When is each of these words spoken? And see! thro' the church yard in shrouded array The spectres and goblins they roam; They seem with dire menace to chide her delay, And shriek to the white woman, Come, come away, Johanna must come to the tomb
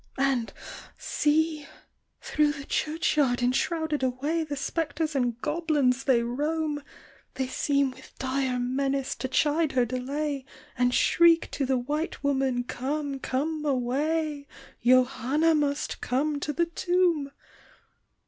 And 0.17 0.51
see! 0.97 1.67
thro' 2.21 2.47
the 2.47 2.65
church 2.65 3.17
yard 3.17 3.43
in 3.43 3.51
shrouded 3.51 4.03
array 4.03 4.43
The 4.43 4.55
spectres 4.57 5.15
and 5.15 5.39
goblins 5.41 6.05
they 6.05 6.23
roam; 6.23 6.81
They 7.35 7.45
seem 7.45 7.91
with 7.91 8.17
dire 8.17 8.57
menace 8.57 9.13
to 9.17 9.27
chide 9.27 9.73
her 9.73 9.85
delay, 9.85 10.43
And 10.75 10.91
shriek 10.91 11.51
to 11.51 11.67
the 11.67 11.77
white 11.77 12.23
woman, 12.23 12.63
Come, 12.63 13.19
come 13.19 13.63
away, 13.63 14.47
Johanna 14.83 15.53
must 15.53 16.01
come 16.01 16.39
to 16.39 16.51
the 16.51 16.65
tomb 16.65 17.29